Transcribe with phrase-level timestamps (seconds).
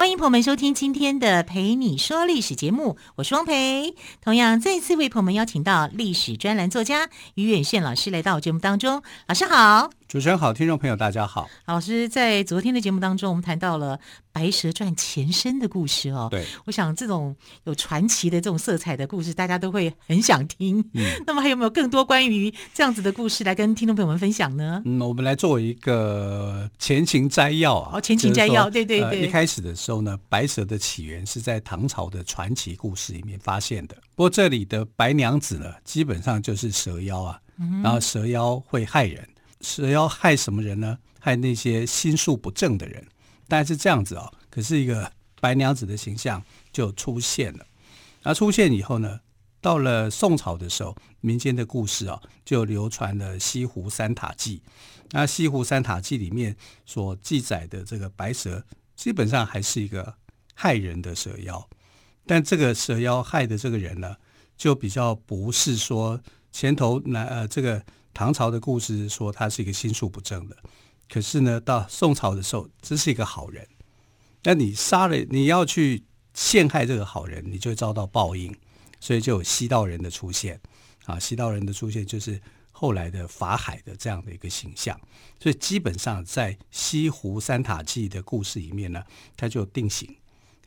[0.00, 3.94] 欢迎朋友们收听今天的《陪你说历史》节目，我是汪培。
[4.22, 9.02] 同样再次为朋友们邀请到历史专栏作家于远炫老师来到我节目当中。
[9.28, 11.48] 老师好，主持人好，听众朋友大家好。
[11.66, 13.96] 老师在昨天的节目当中，我们谈到了
[14.32, 16.26] 《白蛇传》前身的故事哦。
[16.28, 20.80] 对，我想这种有传奇的这种色彩的故事，大家都会很想听。
[20.94, 24.82] 嗯， 那么还有没有更多关于这样子的故事来跟听众朋友们分享呢？
[24.84, 27.92] 嗯，我们来做一个前情摘要啊。
[27.96, 29.20] 哦，前情摘要，对对对。
[29.20, 33.94] 呃，一开始的时候呢，白蛇的起源是在唐朝的传奇故事里面发现的。
[34.16, 37.38] 不过这里的白娘子呢，基本上就是蛇妖啊。
[37.62, 39.22] 嗯，然后蛇妖会害人，
[39.60, 40.98] 蛇妖害什么人呢？
[41.18, 43.06] 害那些心术不正的人。
[43.46, 47.66] 但是这样子哦，可是一个白娘子的形象就出现了。
[48.22, 49.20] 那出现以后呢，
[49.60, 54.58] 到了宋朝的时候，民间的故事啊，就流传了《西湖三塔记》。
[55.10, 60.14] 那《西湖三塔记》里面所记载的这个白蛇，基本上还是一个
[60.54, 61.68] 害人的蛇妖。
[62.26, 64.16] 但这个蛇妖害的这个人呢，
[64.56, 66.20] 就比较不是说
[66.52, 70.56] 前头那呃这个唐朝的故事说他是一个心术不正的。
[71.08, 73.66] 可是呢，到宋朝的时候，这是一个好人。
[74.44, 78.54] 那你杀了，你要去陷害这个好人，你就会遭到报应。
[79.00, 80.60] 所以就有西道人的出现
[81.06, 82.38] 啊，西道人的出现就是
[82.70, 85.00] 后来的法海的这样的一个形象。
[85.40, 89.02] 所以基本上在西湖三塔记的故事里面呢，
[89.36, 90.14] 它就定型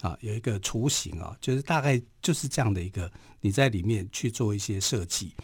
[0.01, 5.35] 啊，有一个雏形啊，就是大概就是这样的一个，你在里面去做一些设计。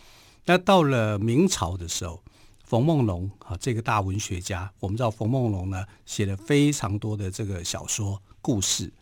[0.50, 2.24] 那到了明朝的时候。
[2.64, 8.94] 冯梦龙啊，这个大文学家，我们知道冯梦龙呢写了非常多的这个小说故事。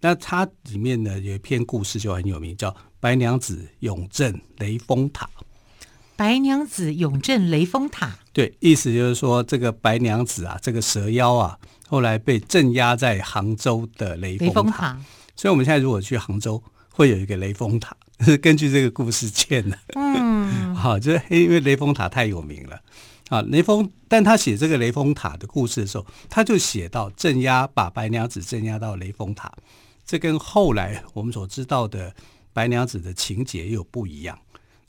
[0.00, 2.68] 那他里面呢有一篇故事就很有名，叫
[2.98, 5.26] 《白娘子永镇雷峰塔》。
[6.16, 14.52] 白娘子永镇雷峰塔，对，意思就是说这个白娘子啊，这个蛇妖啊，后来被镇压在杭州的雷峰塔。
[14.52, 15.00] 雷峰塔。
[15.36, 16.60] 所以我们现在如果去杭州，
[16.90, 19.78] 会有一个雷峰塔，是 根据这个故事建的。
[19.94, 22.80] 嗯， 好，就是因为雷峰塔太有名了。
[23.28, 29.50] 啊，雷峰，但他写这个雷峰塔的故事的时候，他就写到镇压，把白娘子镇压到雷峰塔，
[30.04, 32.14] 这跟后来我们所知道的
[32.52, 34.38] 白娘子的情节又不一样。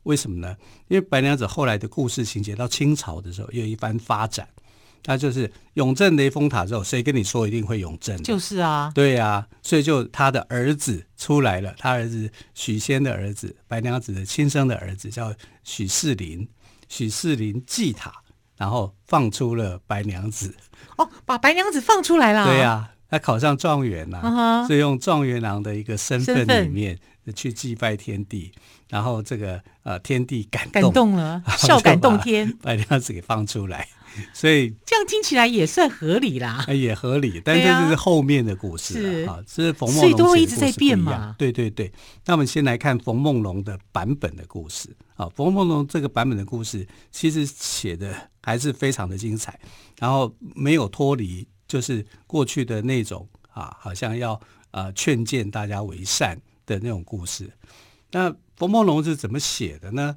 [0.03, 0.57] 为什么呢？
[0.89, 4.45] 因为白娘子后来的故事情节到清朝的时候又一番发展，
[5.03, 8.21] 他就是永镇雷峰塔之后，谁跟你说一定会永镇？
[8.23, 15.33] 就是啊，对啊，所以就他的儿子出来了，他儿子许仙的儿子，白娘子的亲生的儿子叫
[15.63, 16.47] 许仕林，
[16.87, 18.13] 许仕林祭塔。
[18.55, 20.55] 然后放出了白娘子
[20.95, 22.45] 哦，把白娘子放出来了。
[22.45, 26.97] 对呀、啊，他考上状元了、啊，所以用状元郎的一个身份里面
[27.35, 28.53] 去祭拜天地，
[28.89, 33.87] 然后这个呃天地感动，感动了， 孝感动天，白娘子给放出来。
[34.33, 41.35] 所以这样听起来也算合理啦，也合理，但这就是后面的故事啊，这是冯梦龙，所以都会一直在变嘛。
[41.37, 41.91] 对对对，
[42.25, 49.59] 那我们先来看冯梦龙的版本的故事啊，冯梦龙这个版本的故事其实写的还是非常的精彩，
[49.99, 54.39] 然后没有脱离就是过去的那种啊，好像要
[54.71, 57.49] 呃劝谏大家为善的那种故事。
[58.11, 60.15] 那冯梦龙是怎么写的呢？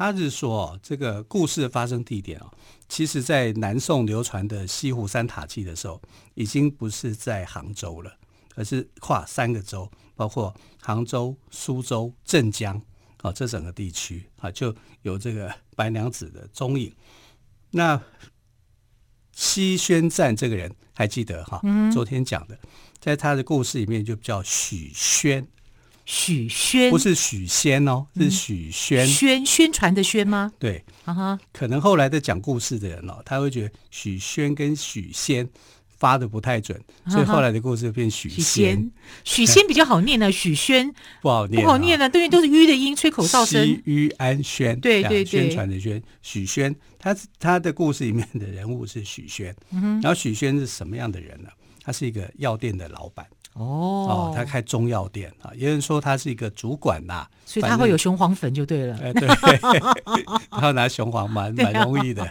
[0.00, 2.50] 他是说，这个故事的发生地点哦，
[2.88, 6.00] 其实在南宋流传的《西湖三塔记》的时候，
[6.32, 8.10] 已经不是在杭州了，
[8.54, 12.80] 而是跨三个州，包括杭州、苏州、镇江
[13.18, 16.90] 啊，这整个地区啊，就有这个白娘子的踪影。
[17.72, 18.00] 那
[19.32, 21.60] 西宣赞这个人还记得哈？
[21.92, 22.58] 昨天讲的，
[22.98, 25.46] 在他的故事里面就叫许宣。
[26.04, 29.06] 许宣，不是许仙哦，是许宣。
[29.06, 30.52] 宣宣传的宣吗？
[30.58, 31.38] 对，啊哈。
[31.52, 35.48] 可能后来的讲故事的人哦，他会觉得许宣跟许仙
[35.98, 38.90] 发的不太准，所以后来的故事就变许仙。
[39.22, 43.64] 许仙比较好念呢，许宣不好念，不好念呢，对，都是吁的音，吹口哨声。
[43.64, 46.02] 西吁安宣，对对对，宣传的宣。
[46.22, 51.48] 许宣，他他的故事里面的人物是许宣，然后许宣是什么样的人呢？
[51.82, 53.26] 他是一个药店的老板。
[53.54, 58.96] 哦，他开中药店啊，有人说他是一个主管呐，所以他会有雄黄粉就对了。
[58.98, 59.28] 哎，对，
[60.50, 62.24] 然后拿雄黄蛮蛮容易的。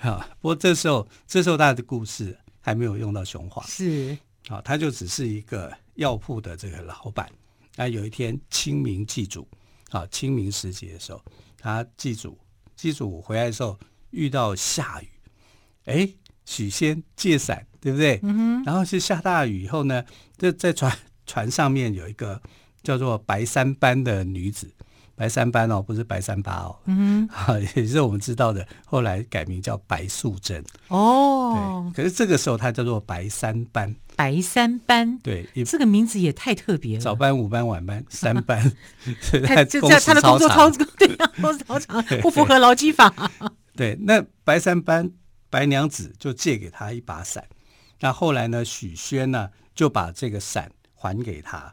[0.00, 4.16] 啊，不过这时候这时候他的故事还没有用到雄黄，是
[4.48, 7.30] 啊，他就只是一个药铺的这个老板。
[7.76, 9.46] 那有一天清明祭祖
[9.90, 11.20] 啊，清明时节的时候，
[11.58, 12.38] 他祭祖
[12.74, 13.78] 祭祖回来的时候
[14.10, 15.08] 遇到下雨，
[15.84, 16.08] 哎，
[16.44, 18.20] 许仙借伞，对不对？
[18.22, 18.62] 嗯。
[18.64, 20.04] 然后是下大雨以后呢，
[20.36, 20.96] 这在船
[21.26, 22.40] 船上面有一个
[22.82, 24.70] 叫做白三班的女子。
[25.16, 31.88] 白三班哦，不是白三八哦，嗯哼， 也是我们知道的，后来改名叫白素贞哦。
[31.94, 33.94] 对，可是这个时候她叫做白三班。
[34.16, 37.00] 白三班，对，这个名字也太特别了。
[37.00, 38.72] 早班、午班、晚班， 三班，
[39.46, 43.14] 他就这样，他的工作超对啊，工作超长，不符合劳基法。
[43.76, 45.08] 对，那白三班
[45.54, 47.46] 白娘子就借给他一把伞，
[48.00, 51.72] 那后来呢，许宣呢就把这个伞还给他。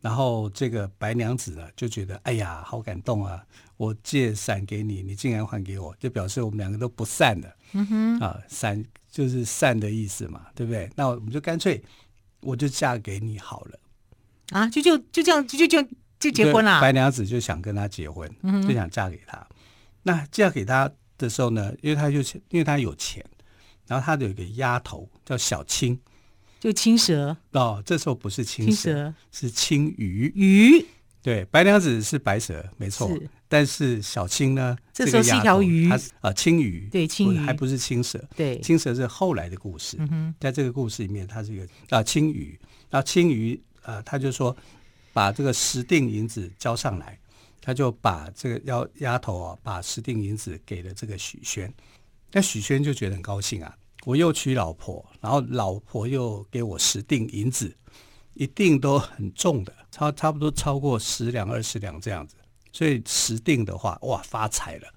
[0.00, 3.44] 然后这个白娘子呢就觉得，哎呀，好感动啊！
[3.76, 7.56] 我借伞给你，你竟然还给我，就表示我们两个都不散了。
[7.72, 10.88] 嗯哼，啊，伞就是散的意思嘛，对不对？
[10.94, 11.82] 那我们就干脆，
[12.42, 13.80] 我就嫁给你好了。
[14.50, 15.88] 啊，就就就这样，就就就
[16.20, 16.80] 就结婚了。
[16.80, 19.44] 白娘子就想跟他结婚，嗯、就想嫁给他。
[20.04, 20.88] 那嫁给他
[21.18, 23.22] 的时候呢，因为他就因为他有钱，
[23.86, 25.98] 然后他有一个丫头叫小青。
[26.60, 30.32] 就青蛇哦，这时候不是青蛇，是青鱼。
[30.34, 30.84] 鱼
[31.22, 33.08] 对，白娘子是白蛇，没错。
[33.08, 34.76] 是但是小青呢？
[34.92, 36.88] 这时候是一条鱼，啊、呃，青鱼。
[36.90, 38.22] 对，青鱼还不是青蛇。
[38.36, 39.96] 对，青蛇是后来的故事。
[40.00, 41.68] 嗯、哼在这个故事里面，它是一个啊、
[41.98, 42.58] 呃、青鱼。
[42.90, 44.56] 然后青鱼啊、呃，他就说
[45.12, 47.18] 把这个十锭银子交上来，
[47.60, 51.72] 他就把这个丫丫头啊，把十锭银子给了这个许仙。
[52.32, 53.76] 那许仙就觉得很高兴啊。
[54.04, 57.76] 我又娶老婆，然后老婆又给我十锭银子，
[58.34, 62.36] 一定都很重的，差差不多超过十两二十两这样子，
[62.72, 64.88] 所以十锭的话，哇，发财了，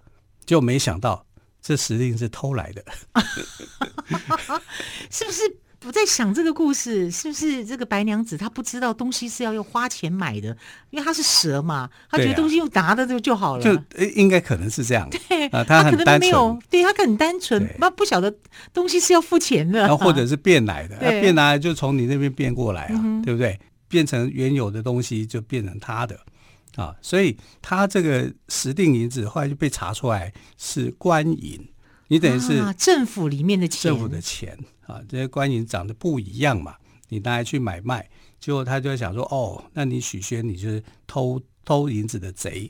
[0.45, 1.25] 就没想到
[1.61, 2.85] 这十锭是偷来的，
[5.09, 5.59] 是不是？
[5.85, 10.55] 我在想这个故事是不是这个白娘子她不知道东西是要用花钱买的，
[10.91, 13.63] 因为她是蛇嘛，她觉得东西用拿的就就好了。
[13.63, 13.71] 就
[14.15, 15.09] 应该可能是这样。
[15.09, 16.59] 对啊，她很单纯。
[16.69, 18.33] 对，她很单纯，那不晓得
[18.73, 19.79] 东西是要付钱的。
[19.79, 23.59] 然后或者是变来的，变来就从你那边变过来啊，对不对？
[23.87, 26.17] 变成原有的东西就变成他的
[26.75, 31.59] 啊，所以他这个十锭银子后来就被查出来是官银，
[32.11, 34.59] 你等于是政府里面的钱，政府的钱。
[34.85, 36.75] 啊，这些官银长得不一样嘛，
[37.07, 42.69] 你拿来去买卖，结果他就想说，哦，那你许宣你就是偷偷银子的贼。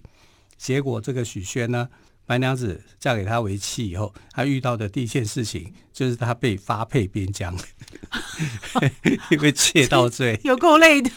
[0.57, 1.89] 结果这个许宣呢，
[2.27, 7.57] 白娘子嫁给他为妻以后，他遇到的第一件事情就是他被发配边疆，
[9.31, 11.09] 因为窃盗罪， 有够累的。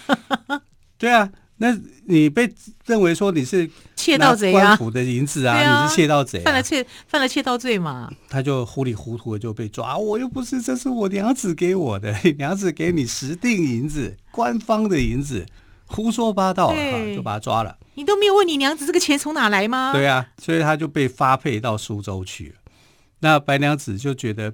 [0.97, 1.31] 对啊。
[1.57, 2.53] 那你被
[2.85, 4.61] 认为说你是窃盗贼啊？
[4.61, 8.11] 官府的银子啊，啊你是窃盗贼、啊，犯了窃犯了窃盗罪嘛？
[8.29, 15.47] 他就糊里糊涂的就被抓，我又不是，这是我娘子给我的， 娘子给你十锭银子，官方的银子，
[15.87, 16.75] 胡说八道，啊
[17.15, 17.79] 就把他抓了。
[17.95, 19.93] 你都没有问你娘子这个钱从哪来吗？
[19.93, 22.55] 对啊，所以他就被发配到苏州去了。
[23.21, 24.53] 那白娘子就觉得，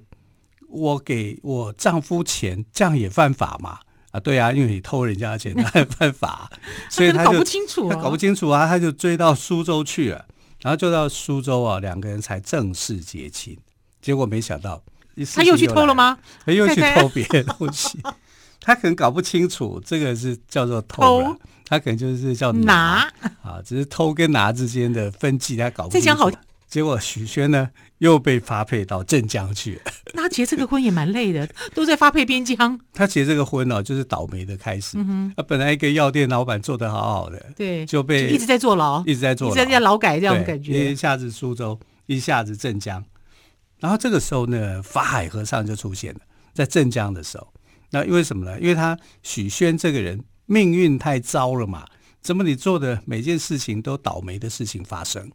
[0.68, 3.78] 我给我丈夫钱，这样也犯法嘛？
[4.10, 6.50] 啊，对啊，因为你偷人家的钱，他有犯法，
[6.90, 10.24] 所以他就搞不清楚，他搞不清楚啊，他就追到苏州去了，
[10.62, 13.56] 然后就到苏州啊，两个人才正式结亲。
[14.02, 14.82] 结果没想到，
[15.34, 16.18] 他又去偷了吗？
[16.44, 18.00] 他又去 偷别的东西，
[18.60, 23.08] 他可能搞不清楚这个是叫做偷了，他可能就是叫拿
[23.42, 26.32] 啊，只是偷跟拿之间的分际，他搞不清楚。
[26.70, 29.80] 结果许宣呢又被发配到镇江去。
[30.14, 32.78] 那他结这个婚也蛮累的，都在发配边疆。
[32.92, 34.96] 他结这个婚呢、哦，就是倒霉的开始。
[34.96, 40.92] 嗯哼，他本来一个药店老板做得好好的，对，就被就一直在坐牢，一直在坐牢，一直在劳改这样的感觉。
[40.92, 43.04] 一下子苏州，一下子镇江。
[43.80, 46.20] 然后这个时候呢，法海和尚就出现了，
[46.54, 47.52] 在镇江的时候。
[47.90, 48.60] 那因为什么呢？
[48.60, 51.84] 因为他许宣这个人命运太糟了嘛，
[52.22, 55.28] 怎么你做的每件事情都倒霉的事情发生？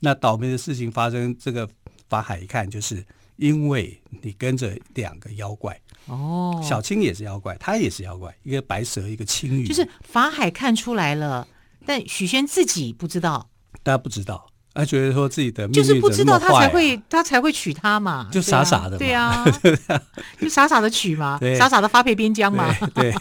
[0.00, 1.68] 那倒霉的事情发生，这个
[2.08, 3.04] 法海一看，就是
[3.36, 11.46] 因为你跟着两个妖怪哦，小青也是妖怪，他也是妖怪，一个白蛇，一个青鱼，就是法海看出来了，
[11.84, 13.48] 但许仙自己不知道，
[13.82, 20.00] 大家不知道，他觉得说自己的命运就是不知道，他才会他才会娶她嘛，就傻傻的，对啊，对啊
[20.38, 23.12] 就傻傻的娶嘛，傻傻的发配边疆嘛，对，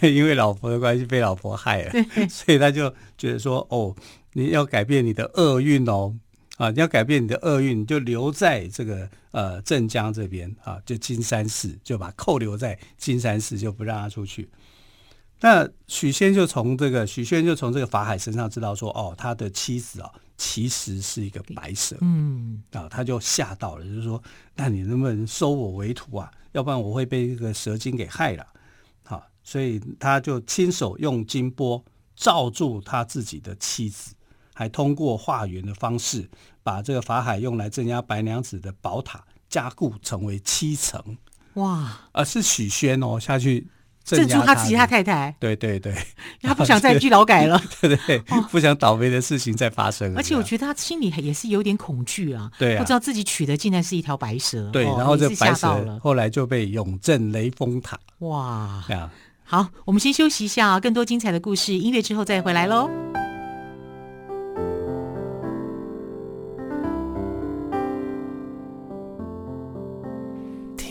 [0.00, 1.92] 对，因为老婆的关系被老婆害了，
[2.30, 3.94] 所以他就觉得说哦。
[4.32, 6.14] 你要改变你的厄运哦，
[6.56, 14.48] 啊，你要改变你的厄运，你就留在这个呃镇江这边啊，就金山寺，就把扣留在金山寺，就不让他出去。
[15.40, 24.22] 那许仙就从这个许仙就从这个法海身上知道说，哦，他的妻子啊，其实是一个白蛇，嗯，啊，他就吓到了，就是说，
[24.54, 26.30] 那你能不能收我为徒啊？
[26.52, 28.46] 要不然我会被这个蛇精给害了，
[29.02, 31.84] 好，所以他就亲手用金钵
[32.14, 34.14] 罩住他自己的妻子。
[34.62, 36.30] 还通过化缘的方式，
[36.62, 41.02] 把这个法海用来镇压白娘子的宝塔加固成为七层。
[41.54, 42.00] 哇！
[42.12, 43.66] 而是许宣哦下去。
[44.04, 45.94] 镇住他自己他太太，对对对，
[46.40, 48.18] 他不想再去劳改了， 对对，
[48.50, 50.12] 不想倒霉的事情再发生。
[50.16, 57.96] 而且我觉得他心里也是有点恐惧啊，对，不知道自己娶的竟然是一条白蛇，对，然后这白蛇后来就被永镇雷峰塔。
[58.18, 59.08] 哇，这样
[59.44, 62.90] 好，我们先休息一下啊，更多精彩的故事，音乐之后再回来喽。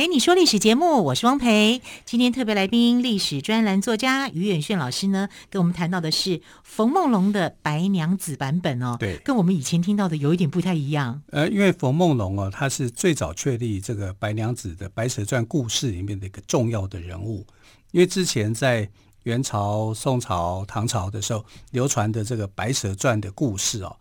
[0.00, 1.82] 蓓你说历史节目，我是汪培。
[2.06, 8.96] 今天特别来宾，历史专栏作家于远炫老师呢，跟我们谈到的是冯梦龙的白娘子版本哦。
[8.98, 11.20] 对，跟我们以前听到的有一点不太一样。
[11.32, 17.46] 呃，因为冯梦龙哦，他是最早确立这个白娘子的《白蛇传》故事里面的一个重要的人物。
[17.90, 18.88] 因为之前在
[19.24, 23.94] 元朝、宋朝、唐朝的时候流传的这个《白蛇传》的故事哦，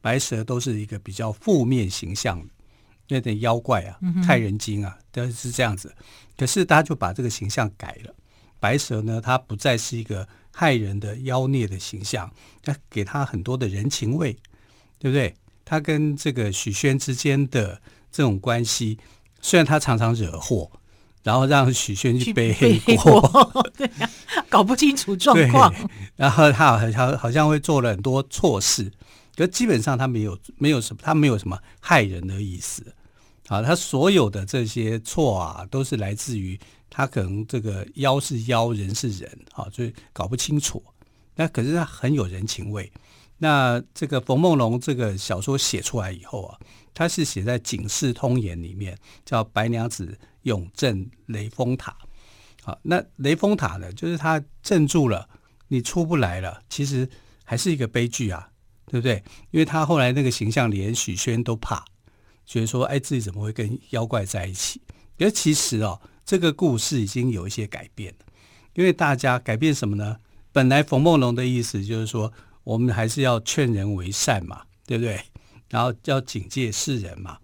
[0.00, 2.46] 白蛇都是一个比较负面形象的。
[3.14, 5.94] 有点妖怪啊，害人精啊，都是这样子。
[6.36, 8.14] 可是大家就把这个形象改了，
[8.58, 14.36] 白蛇呢，它不再是一个害人的妖孽的形象，它给他很多的人情味，
[14.98, 15.34] 对不对？
[15.64, 18.98] 他跟这个许宣之间的这种关系，
[19.40, 20.68] 虽然他常常惹祸，
[21.22, 23.20] 然后让许宣去背黑锅，
[23.76, 24.10] 对啊，
[24.48, 25.72] 搞不清楚状况，
[26.16, 28.90] 然后他好像好像会做了很多错事，
[29.36, 32.92] 可基本上他没有没有什么，他没有什么害人的意思。
[33.50, 36.56] 啊，他所有的这些错啊，都是来自于
[36.88, 40.80] 他可能这个妖是妖，人是人，啊，所以搞不清楚。
[41.34, 42.90] 那可是他很有人情味。
[43.38, 46.56] 那这个冯梦龙这个小说写出来以后啊，
[46.94, 51.90] 他是写在《警世通言》里面，叫《白娘子永镇雷峰塔》。
[52.62, 55.28] 好，那雷峰塔呢，就是他镇住了，
[55.66, 57.08] 你出不来了，其实
[57.42, 58.50] 还是一个悲剧啊，
[58.86, 59.24] 对不对？
[59.50, 61.84] 因为他后来那个形象，连许宣都怕。
[62.50, 64.80] 觉得说，哎，自己怎么会跟妖怪在一起？
[65.18, 68.26] 因为其实哦，这个故事已经有一些改变了。
[68.74, 70.16] 因为大家改变什么呢？
[70.50, 72.32] 本来冯梦龙的意思就是说，
[72.64, 75.20] 我们还是要劝人为善嘛，对不对？
[75.68, 77.38] 然后要警戒世人嘛，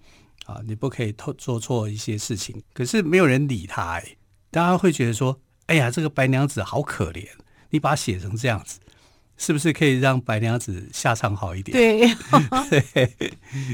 [0.46, 2.60] 啊，你不可以做做错一些事情。
[2.72, 4.16] 可是没有人理他，哎，
[4.50, 7.28] 大家会觉得说，哎呀，这个白娘子好可怜，
[7.70, 8.80] 你把它写成这样子。
[9.38, 11.76] 是不是可以让白娘子下场好一点？
[11.76, 13.32] 对， 对，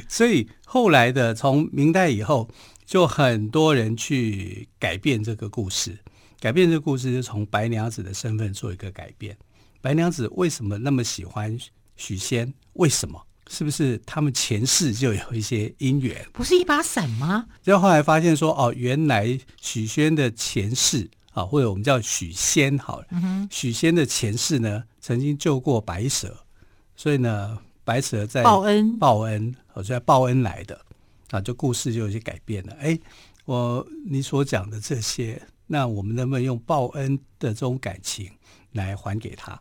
[0.09, 2.49] 所以后来的从明代以后，
[2.85, 5.99] 就很多人去改变这个故事，
[6.41, 9.37] 改变这个故事就从白娘子的身份做一个改变。
[9.81, 11.59] 白娘子为什么那么喜欢
[11.97, 12.53] 许仙？
[12.75, 13.21] 为什么？
[13.49, 16.27] 是不是他们前世就有一些姻缘？
[16.33, 17.47] 不是一把伞吗？
[17.65, 21.11] 然后后来发现说，哦，原来许仙的前世。
[21.33, 26.37] 啊，或者我们叫许仙好了，嗯、许仙的前世呢，曾经救过白蛇，
[26.95, 30.79] 所以呢，白蛇在报恩报恩，我在报恩来的
[31.31, 32.75] 啊，就故事就有些改变了。
[32.81, 32.99] 哎，
[33.47, 38.31] 我你所讲的这些，那我们能不能用报恩的这种感情
[38.73, 39.59] 来还给他？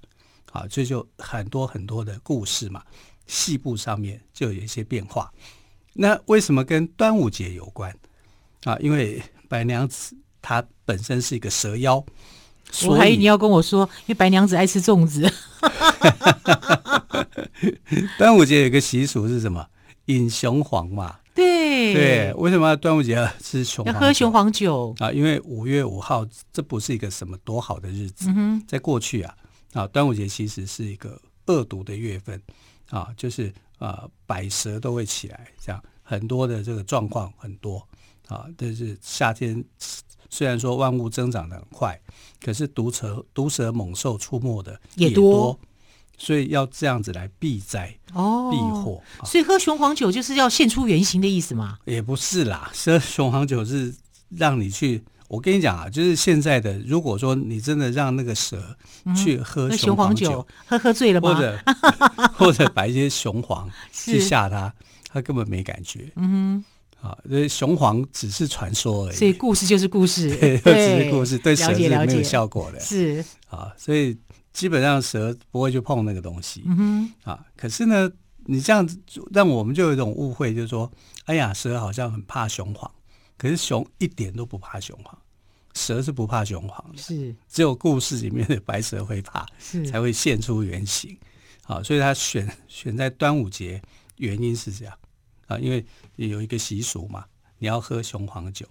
[0.51, 2.83] 好，这就很多很多的故事嘛，
[3.27, 5.31] 戏部上面就有一些变化。
[5.93, 7.97] 那为什么跟端午节有关
[8.65, 8.77] 啊？
[8.79, 10.17] 因为白娘子。
[10.41, 12.03] 她本身是一个蛇妖，
[12.87, 15.31] 我还以为你要跟我说，因为白娘子爱吃粽子。
[18.17, 19.67] 端午节有一个习俗是什么？
[20.05, 21.17] 饮雄黄嘛。
[21.33, 23.93] 对对，为什么端午节要吃雄黄？
[23.93, 25.11] 要喝雄黄酒啊？
[25.11, 28.25] 因为五月五号，这不是一个什么多好的日子。
[28.35, 29.35] 嗯、在过去啊，
[29.73, 32.41] 啊，端午节其实是一个恶毒的月份
[32.89, 37.87] 啊，就是啊，百蛇都会起来，这样很多的这个状况很多
[38.27, 39.63] 啊，但是夏天。
[40.41, 42.01] 虽然说万物增长的很快，
[42.43, 45.55] 可是毒蛇、毒蛇猛兽出没的也多，
[46.17, 48.99] 所以要这样子来避灾哦，避祸。
[49.23, 51.77] 所以喝雄黄酒就是要现出原形的意思吗？
[51.85, 53.93] 也不是啦，喝雄黄酒是
[54.29, 58.75] 让你去我跟你讲啊，就是现在的，如果说你真的让那个蛇
[59.15, 61.35] 去喝雄黄酒，嗯、酒喝喝醉了吗？
[61.37, 61.63] 或者
[62.33, 64.73] 或者摆一些雄黄去吓它，
[65.07, 66.11] 它根本没感觉。
[66.15, 66.65] 嗯哼，
[67.01, 69.15] 啊，这雄黄只是传说而已。
[69.15, 72.79] 所以故事就是故事， 对，只是故事，对蛇是没有效果的。
[72.79, 74.15] 是啊，所以
[74.53, 76.63] 基本上蛇不会去碰那个东西。
[76.67, 76.77] 嗯
[77.23, 78.09] 哼，啊，可是呢，
[78.45, 78.97] 你这样子
[79.33, 80.91] 让我们就有一种误会，就是说，
[81.25, 82.89] 哎呀，蛇好像很怕雄黄。
[83.37, 85.17] 可是熊一点都不怕雄黄，
[85.73, 91.17] 蛇是不怕雄黄的，是只有故事里面的白蛇会怕，是才会现出原形。
[91.63, 93.81] 好，所以他选选在端午节，
[94.17, 94.93] 原因是这样
[95.51, 97.25] 啊，因为有一个习俗嘛，
[97.59, 98.65] 你要喝雄黄酒，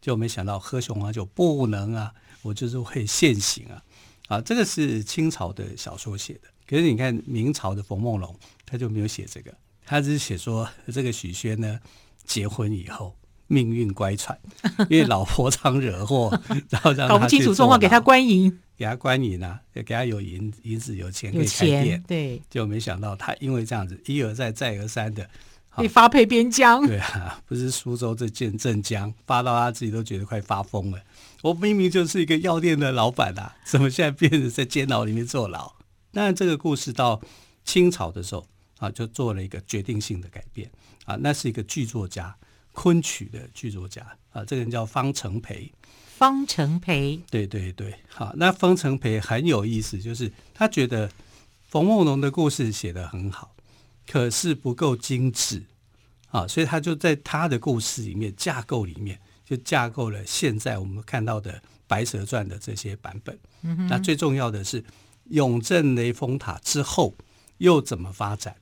[0.00, 2.12] 就没想到喝雄黄酒不能啊，
[2.42, 3.82] 我就是会现行啊
[4.28, 11.80] 啊，这个是清朝的小说写的，可是你看明朝的冯梦龙他就没有写这个，他只是写说这个许宣呢
[12.24, 13.16] 结婚以后。
[13.48, 14.36] 命运乖舛，
[14.90, 16.36] 因为老婆常惹祸，
[16.68, 25.30] 然后让搞不清楚状况，给他关银，给他关银啊，给他有银银子有钱可以开店，对，就没想到他因为这样子一而再再而三的
[25.78, 31.00] 被发配边疆，对啊，不是苏州这件镇江发到他自己都觉得快发疯了。
[31.42, 35.72] 我明明就是一个药店的老板啊，怎么现在变成在监牢里面坐牢？
[36.12, 37.20] 那这个故事到
[37.64, 38.46] 清朝的时候
[38.78, 40.70] 啊，就做了一个决定性的改变
[41.04, 42.36] 啊，那是一个剧作家。
[42.72, 44.02] 昆曲的剧作家
[44.32, 45.72] 啊，这个人叫方承培。
[46.18, 51.10] 方承培，对对对，好，那方承培很有意思，就是他觉得
[51.66, 53.55] 冯梦龙的故事写得很好，
[54.06, 55.62] 可是不够精致
[56.30, 61.52] 啊，所以他就在他的故事里面架构里面就架构了现在我们看到的
[61.86, 63.38] 《白蛇传》的这些版本。
[63.62, 64.84] 嗯，那最重要的是
[65.30, 67.14] 永镇雷峰塔之后
[67.58, 68.54] 又怎么发展？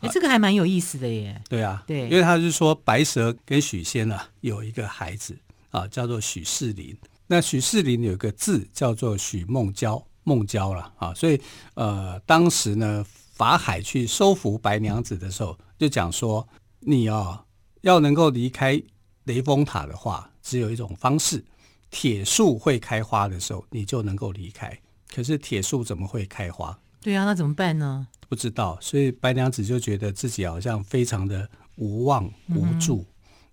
[0.00, 1.40] 哎，这个还蛮有意思的耶。
[1.48, 5.36] 对啊，对，因为他是说白蛇跟许仙啊有一个孩子
[5.70, 6.96] 啊，叫做许仕林。
[7.26, 11.14] 那许仕林有个字叫做许梦娇，梦娇了啊。
[11.14, 11.40] 所以
[11.74, 16.48] 呃，当时呢，法海去收服白娘子的时候，就讲说
[16.80, 17.44] 你啊
[17.82, 18.80] 要能够离开
[19.24, 21.44] 雷峰塔的话，只有一种方式，
[21.90, 24.78] 铁树会开花的时候，你就能够离开。
[25.12, 26.78] 可是铁树怎么会开花？
[27.00, 28.06] 对啊，那怎么办呢？
[28.28, 33.06] 不知道，所以白娘子就觉得自己好像非常的无望无助，嗯、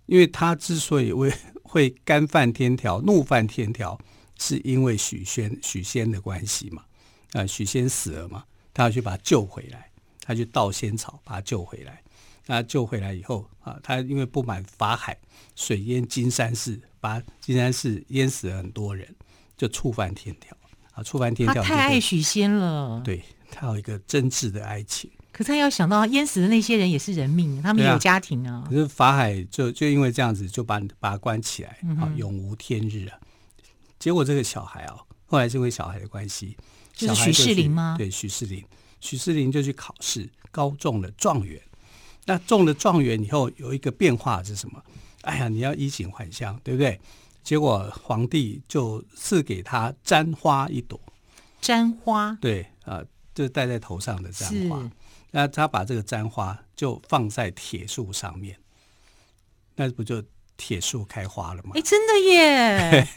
[0.06, 3.98] 因为她之所以会 会干犯天条、怒犯天条，
[4.38, 6.82] 是因为许仙许仙的关系嘛。
[7.32, 9.90] 啊、呃，许仙死了嘛，他要去把他救回来，
[10.22, 12.02] 他去盗仙草把他救回来。
[12.46, 15.16] 那救回来以后啊，他因为不满法海
[15.54, 19.14] 水淹金山寺，把金山寺淹死了很多人，
[19.56, 20.56] 就触犯天条
[20.92, 21.62] 啊，触犯天条。
[21.62, 23.22] 他太爱许仙了，对。
[23.54, 28.64] 他有一个真挚的爱情，可是他要想到淹死的那些人也是人命，他们也有家庭啊。
[28.64, 33.20] 啊可是法海就就因为这样子，就把把他关起来，嗯、哼永无天日啊。
[33.98, 36.56] 结果这个小孩啊，后来是因为小孩的关系，
[37.06, 37.94] 就是许仕林吗？
[37.98, 38.64] 对，许仕林，
[39.00, 41.60] 许仕林就去考试，高中了状元。
[42.24, 44.82] 那中了状元以后，有一个变化是什么？
[45.22, 47.00] 哎呀，你要衣锦还乡，对不对？
[47.42, 51.00] 结果皇帝就赐给他簪花一朵，
[51.60, 52.96] 簪花，对啊。
[52.96, 54.90] 呃就是戴在头上的簪花，
[55.30, 58.54] 那他把这个簪花就放在铁树上面，
[59.74, 60.22] 那不就
[60.58, 61.70] 铁树开花了吗？
[61.74, 63.08] 哎，真的耶！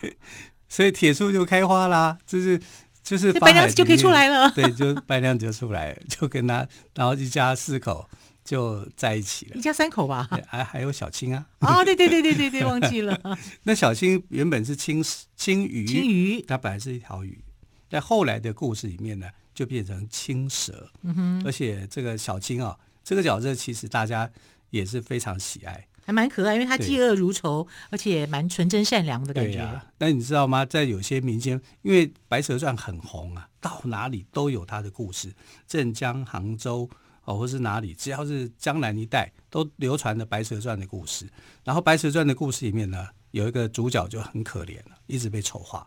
[0.70, 2.58] 所以铁树就开花啦，就是
[3.08, 4.50] 就是白娘子就可以出来了。
[4.54, 8.08] 对，就白娘子就出来了， 就跟他，然后一家四口
[8.44, 9.56] 就在一起了。
[9.56, 10.28] 一家三口吧？
[10.46, 11.46] 还还有小青啊？
[11.60, 13.18] 哦，对对对对对对，忘记了。
[13.64, 15.04] 那小青原本是青
[15.36, 17.42] 青鱼，青鱼，它本来是一条鱼，
[17.88, 19.26] 在后来的故事里面呢。
[19.54, 24.30] 就变成青蛇，嗯哼，而且这个小青啊，这个角色其实大家
[24.70, 29.58] 也是非常喜爱，还蛮可爱，因为他嫉恶如仇，而且蛮纯真善良的感觉。
[29.58, 30.64] 对啊，那你知道吗？
[30.64, 35.30] 在有些民间，因为《白蛇传》很红啊，到哪里都有他的故事，
[35.66, 36.88] 镇江、杭州
[37.26, 41.28] 哦，或是哪里，只要是江南一带，都流传着《白蛇传》的故事。
[41.62, 45.86] 然后《白蛇传》的故事里面呢，有一个主角就很可怜了，一直被丑化，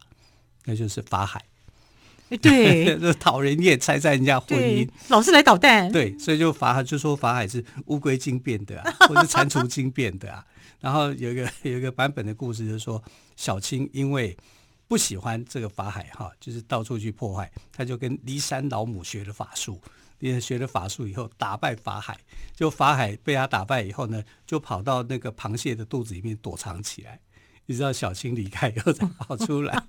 [0.65, 1.43] 那就是法海。
[2.41, 5.91] 对，就讨人厌，拆散人家婚姻，老是来捣蛋。
[5.91, 10.46] 对，所以就法海就说法海是乌龟精变的啊， 或是蟾蜍精变的啊。
[10.80, 13.04] 然后有一个 有一个版本的故事，就是说
[13.36, 14.36] 小青因为
[14.88, 19.80] 不喜欢这个法海哈，就是到处去破坏，他就跟骊山老母学了法术，
[20.20, 22.17] 也学了法术以后打败法海。
[22.56, 27.20] 就法海被他打败以后呢，就跑到那个螃蟹的肚子里面躲藏起来，
[27.65, 29.84] 一直到小青离开以后才跑出来。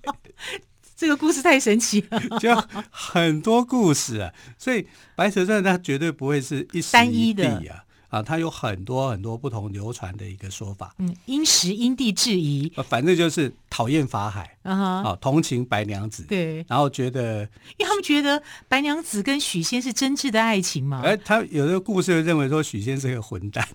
[0.95, 2.55] 这个故事太神奇了， 就
[2.89, 4.83] 很多故事啊，所以
[5.15, 7.47] 《白蛇传》它绝对不会是一单一的。
[7.69, 7.83] 啊，
[8.21, 10.93] 它有很多很多不同流传的一个说法。
[10.99, 16.23] 嗯，因时因地制宜，反正就是讨厌法海啊同情白娘子。
[16.23, 17.41] 对，然后觉得，
[17.77, 21.01] 因为他们觉得白娘子跟许仙是真挚的爱情嘛。
[21.03, 23.67] 哎，他有的故事认为说许仙是个混蛋，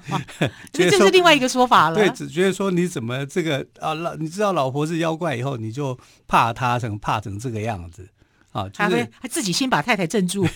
[0.72, 1.94] 这这是另外一个说法了。
[1.96, 8.08] 对，只觉得说你怎么这个啊老，你知道老婆是妖怪以后，你就怕他成怕成这个样子。
[8.54, 10.46] 啊，他、就、会、是、他自己先把太太镇住，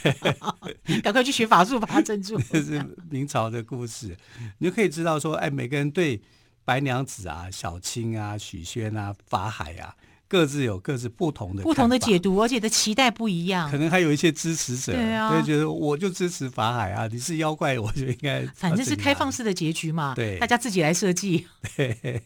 [1.02, 2.40] 赶快去学法术把他镇住。
[2.42, 2.80] 这是
[3.10, 4.16] 明朝的故事，
[4.58, 6.22] 你就可以知道说，哎，每个人对
[6.64, 9.96] 白娘子啊、小青啊、许仙啊、法海啊，
[10.28, 13.68] 各自有各自不同的不同的解读，而且的期待不一样。
[13.68, 18.46] 可能还有一些支持者，对啊，就觉得我就支持法海啊，你是妖怪，我就应该。
[18.54, 21.48] 反正是开放式的结局嘛，对，大家自己来设计。
[21.76, 22.22] 对，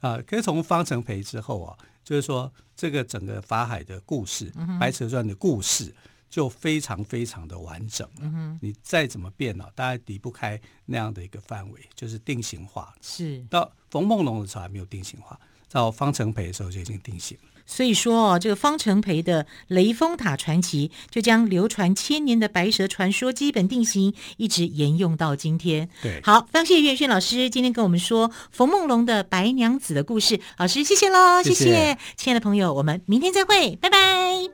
[0.00, 1.76] 啊，可是从方成培之后啊。
[2.04, 5.94] 就是说，这个整个法海的故事，嗯《白蛇传》的故事
[6.28, 8.08] 就非常非常的完整。
[8.20, 12.94] 嗯，你再怎么变呢，大家离不开那样的一个范围，就是定型化。
[13.00, 15.38] 是到冯梦龙的时候还没有定型化，
[15.70, 17.53] 到方成培的时候就已经定型了。
[17.66, 25.88] 所以说哦，这个方成培的《雷峰塔传奇》就将流传千年的白蛇传说基本定型，一直沿用到今天。
[26.02, 30.40] 对，好，非常谢谢岳轩老师今天跟我们说冯梦龙的白娘子的故事。
[30.58, 34.53] 老师，谢谢喽，谢谢亲爱的朋友，我们明天再会，拜拜。